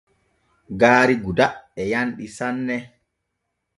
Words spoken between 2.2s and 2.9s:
sanne.